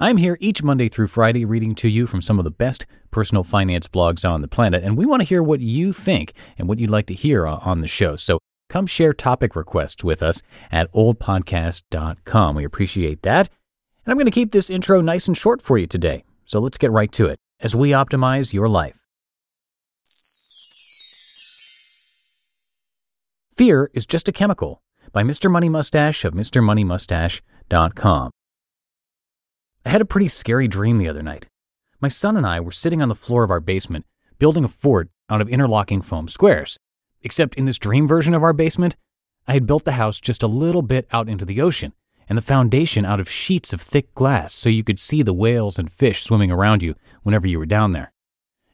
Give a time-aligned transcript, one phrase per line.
[0.00, 3.42] I'm here each Monday through Friday reading to you from some of the best personal
[3.42, 6.78] finance blogs on the planet, and we want to hear what you think and what
[6.78, 8.14] you'd like to hear on the show.
[8.14, 12.54] So come share topic requests with us at oldpodcast.com.
[12.54, 13.48] We appreciate that.
[14.04, 16.22] And I'm going to keep this intro nice and short for you today.
[16.44, 19.04] So let's get right to it as we optimize your life.
[23.52, 25.50] Fear is just a chemical by Mr.
[25.50, 28.30] Money Mustache of MrMoneyMustache.com.
[29.88, 31.48] I had a pretty scary dream the other night.
[31.98, 34.04] My son and I were sitting on the floor of our basement
[34.38, 36.78] building a fort out of interlocking foam squares.
[37.22, 38.96] Except in this dream version of our basement,
[39.46, 41.94] I had built the house just a little bit out into the ocean
[42.28, 45.78] and the foundation out of sheets of thick glass so you could see the whales
[45.78, 48.12] and fish swimming around you whenever you were down there.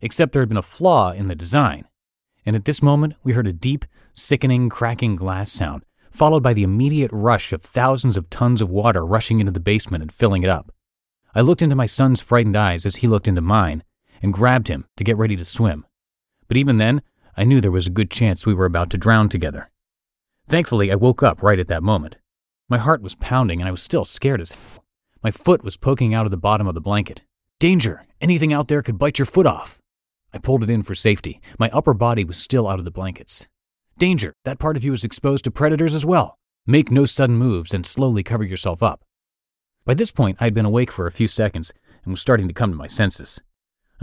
[0.00, 1.86] Except there had been a flaw in the design.
[2.44, 6.64] And at this moment, we heard a deep, sickening, cracking glass sound, followed by the
[6.64, 10.50] immediate rush of thousands of tons of water rushing into the basement and filling it
[10.50, 10.72] up.
[11.34, 13.82] I looked into my son's frightened eyes as he looked into mine
[14.22, 15.84] and grabbed him to get ready to swim.
[16.46, 17.02] But even then,
[17.36, 19.70] I knew there was a good chance we were about to drown together.
[20.46, 22.18] Thankfully, I woke up right at that moment.
[22.68, 24.84] My heart was pounding and I was still scared as hell.
[25.22, 27.24] My foot was poking out of the bottom of the blanket.
[27.58, 28.06] Danger!
[28.20, 29.80] Anything out there could bite your foot off.
[30.32, 31.40] I pulled it in for safety.
[31.58, 33.48] My upper body was still out of the blankets.
[33.98, 34.34] Danger!
[34.44, 36.38] That part of you is exposed to predators as well.
[36.66, 39.03] Make no sudden moves and slowly cover yourself up.
[39.84, 41.72] By this point, I had been awake for a few seconds
[42.04, 43.40] and was starting to come to my senses.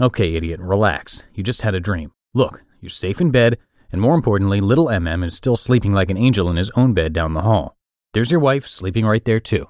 [0.00, 1.26] Okay, idiot, relax.
[1.34, 2.12] You just had a dream.
[2.34, 3.58] Look, you're safe in bed,
[3.90, 7.12] and more importantly, little MM is still sleeping like an angel in his own bed
[7.12, 7.76] down the hall.
[8.12, 9.66] There's your wife sleeping right there, too.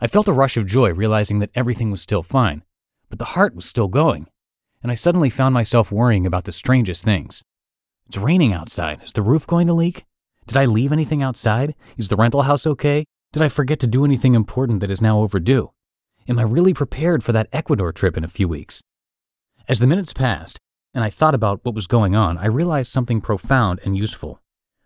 [0.00, 2.62] I felt a rush of joy realizing that everything was still fine,
[3.08, 4.26] but the heart was still going,
[4.82, 7.42] and I suddenly found myself worrying about the strangest things.
[8.06, 9.02] It's raining outside.
[9.02, 10.04] Is the roof going to leak?
[10.46, 11.74] Did I leave anything outside?
[11.96, 13.06] Is the rental house okay?
[13.34, 15.72] Did I forget to do anything important that is now overdue?
[16.28, 18.84] Am I really prepared for that Ecuador trip in a few weeks?
[19.68, 20.60] As the minutes passed,
[20.94, 24.40] and I thought about what was going on, I realized something profound and useful.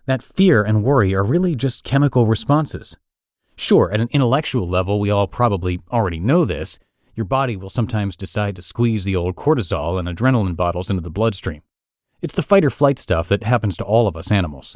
[0.07, 2.97] That fear and worry are really just chemical responses.
[3.55, 6.79] Sure, at an intellectual level, we all probably already know this.
[7.15, 11.11] Your body will sometimes decide to squeeze the old cortisol and adrenaline bottles into the
[11.11, 11.61] bloodstream.
[12.23, 14.75] It's the fight or flight stuff that happens to all of us animals.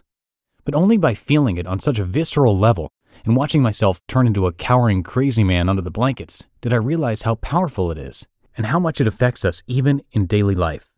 [0.66, 2.92] But only by feeling it on such a visceral level
[3.24, 7.22] and watching myself turn into a cowering crazy man under the blankets did I realize
[7.22, 10.90] how powerful it is and how much it affects us even in daily life.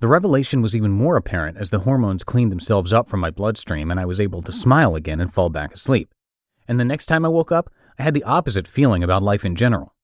[0.00, 3.90] The revelation was even more apparent as the hormones cleaned themselves up from my bloodstream
[3.90, 6.12] and I was able to smile again and fall back asleep.
[6.68, 9.56] And the next time I woke up, I had the opposite feeling about life in
[9.56, 9.94] general.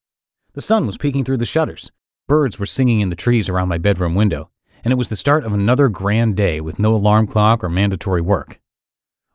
[0.53, 1.91] The sun was peeking through the shutters,
[2.27, 4.49] birds were singing in the trees around my bedroom window,
[4.83, 8.21] and it was the start of another grand day with no alarm clock or mandatory
[8.21, 8.59] work.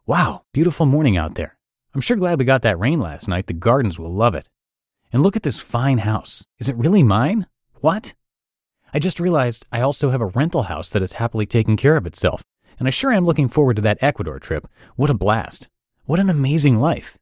[0.07, 1.58] Wow, beautiful morning out there.
[1.95, 3.47] I'm sure glad we got that rain last night.
[3.47, 4.49] The gardens will love it.
[5.13, 6.47] And look at this fine house.
[6.59, 7.47] Is it really mine?
[7.81, 8.15] What?
[8.93, 12.07] I just realized I also have a rental house that is happily taking care of
[12.07, 12.43] itself,
[12.79, 14.69] and I sure am looking forward to that Ecuador trip.
[14.97, 15.69] What a blast.
[16.05, 17.17] What an amazing life.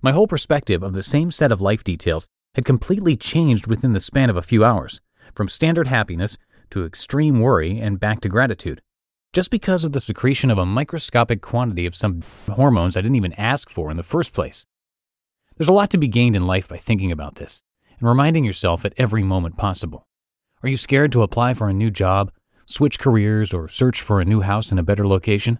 [0.00, 4.00] My whole perspective of the same set of life details had completely changed within the
[4.00, 5.00] span of a few hours,
[5.34, 6.38] from standard happiness
[6.70, 8.80] to extreme worry and back to gratitude
[9.34, 12.22] just because of the secretion of a microscopic quantity of some
[12.52, 14.64] hormones I didn't even ask for in the first place.
[15.56, 17.60] There's a lot to be gained in life by thinking about this
[17.98, 20.06] and reminding yourself at every moment possible.
[20.62, 22.30] Are you scared to apply for a new job,
[22.66, 25.58] switch careers, or search for a new house in a better location?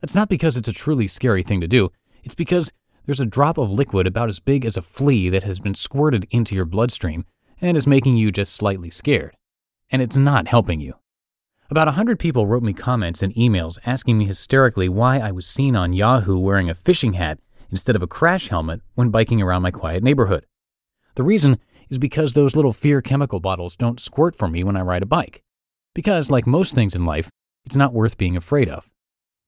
[0.00, 1.92] That's not because it's a truly scary thing to do,
[2.24, 2.72] it's because
[3.06, 6.26] there's a drop of liquid about as big as a flea that has been squirted
[6.32, 7.26] into your bloodstream
[7.60, 9.36] and is making you just slightly scared.
[9.88, 10.94] And it's not helping you.
[11.74, 15.44] About a hundred people wrote me comments and emails asking me hysterically why I was
[15.44, 19.62] seen on Yahoo wearing a fishing hat instead of a crash helmet when biking around
[19.62, 20.46] my quiet neighborhood.
[21.16, 21.58] The reason
[21.90, 25.06] is because those little fear chemical bottles don't squirt for me when I ride a
[25.06, 25.42] bike.
[25.96, 27.28] Because, like most things in life,
[27.66, 28.88] it's not worth being afraid of.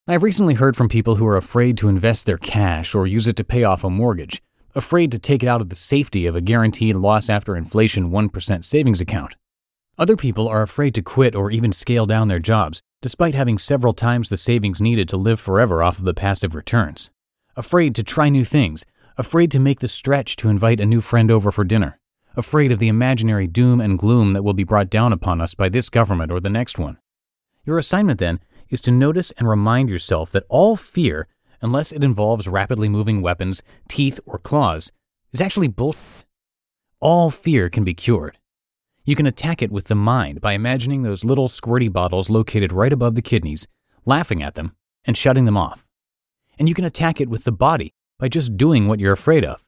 [0.08, 3.28] I have recently heard from people who are afraid to invest their cash or use
[3.28, 4.42] it to pay off a mortgage,
[4.74, 8.64] afraid to take it out of the safety of a guaranteed loss after inflation 1%
[8.64, 9.36] savings account.
[9.98, 13.94] Other people are afraid to quit or even scale down their jobs, despite having several
[13.94, 17.10] times the savings needed to live forever off of the passive returns.
[17.56, 18.84] Afraid to try new things,
[19.16, 21.98] afraid to make the stretch to invite a new friend over for dinner,
[22.36, 25.70] afraid of the imaginary doom and gloom that will be brought down upon us by
[25.70, 26.98] this government or the next one.
[27.64, 31.26] Your assignment then is to notice and remind yourself that all fear,
[31.62, 34.92] unless it involves rapidly moving weapons, teeth, or claws,
[35.32, 36.00] is actually bullshit.
[37.00, 38.36] All fear can be cured.
[39.08, 42.92] You can attack it with the mind by imagining those little squirty bottles located right
[42.92, 43.68] above the kidneys,
[44.04, 44.74] laughing at them,
[45.04, 45.86] and shutting them off.
[46.58, 49.64] And you can attack it with the body by just doing what you're afraid of.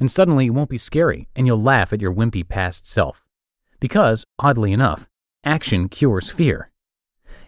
[0.00, 3.24] And suddenly it won't be scary, and you'll laugh at your wimpy past self.
[3.78, 5.08] Because, oddly enough,
[5.44, 6.72] action cures fear.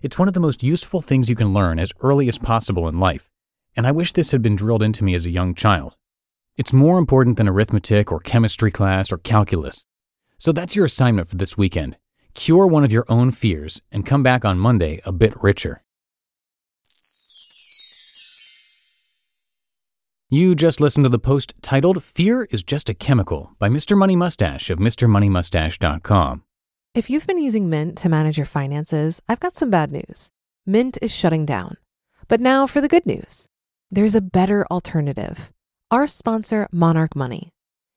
[0.02, 3.00] It's one of the most useful things you can learn as early as possible in
[3.00, 3.28] life,
[3.75, 5.96] and I wish this had been drilled into me as a young child.
[6.56, 9.84] It's more important than arithmetic or chemistry class or calculus.
[10.38, 11.96] So that's your assignment for this weekend.
[12.34, 15.82] Cure one of your own fears and come back on Monday a bit richer.
[20.31, 23.96] You just listened to the post titled Fear is Just a Chemical by Mr.
[23.96, 26.42] Money Mustache of MrMoneyMustache.com.
[26.94, 30.31] If you've been using Mint to manage your finances, I've got some bad news.
[30.66, 31.76] Mint is shutting down.
[32.26, 33.46] But now for the good news
[33.90, 35.52] there's a better alternative.
[35.92, 37.54] Our sponsor, Monarch Money.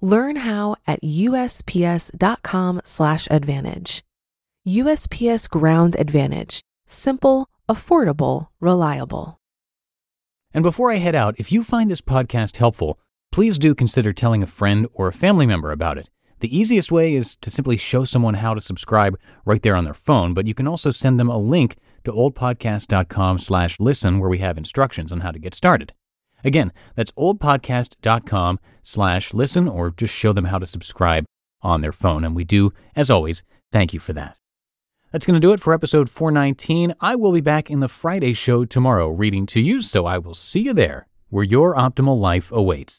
[0.00, 4.04] Learn how at usps.com/slash advantage.
[4.68, 6.60] USPS Ground Advantage.
[6.86, 9.40] Simple, affordable, reliable.
[10.52, 12.98] And before I head out, if you find this podcast helpful,
[13.32, 16.10] please do consider telling a friend or a family member about it.
[16.40, 19.94] The easiest way is to simply show someone how to subscribe right there on their
[19.94, 24.38] phone, but you can also send them a link to oldpodcast.com slash listen where we
[24.38, 25.92] have instructions on how to get started.
[26.44, 31.24] Again, that's oldpodcast.com slash listen or just show them how to subscribe
[31.62, 32.24] on their phone.
[32.24, 34.36] And we do, as always, thank you for that.
[35.12, 36.94] That's going to do it for episode 419.
[37.00, 40.34] I will be back in the Friday show tomorrow reading to you, so I will
[40.34, 42.98] see you there where your optimal life awaits.